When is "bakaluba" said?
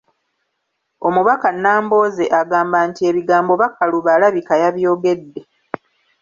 3.61-4.09